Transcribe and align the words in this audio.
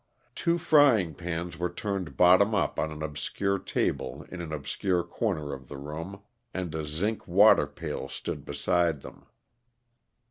Two 0.33 0.57
frying 0.57 1.13
pans 1.13 1.59
were 1.59 1.69
turned 1.71 2.17
bottom 2.17 2.55
up 2.55 2.79
on 2.79 2.89
an 2.91 3.03
obscure 3.03 3.59
table 3.59 4.25
in 4.29 4.41
an 4.41 4.51
obscure 4.51 5.03
corner 5.03 5.53
of 5.53 5.67
the 5.67 5.77
room, 5.77 6.23
and 6.55 6.73
a 6.73 6.83
zinc 6.83 7.27
water 7.27 7.67
pail 7.67 8.09
stood 8.09 8.43
beside 8.43 9.01
them. 9.01 9.27